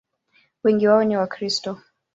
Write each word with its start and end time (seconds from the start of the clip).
Wengi 0.63 0.87
wao 0.87 1.03
ni 1.03 1.17
Wakristo. 1.17 1.81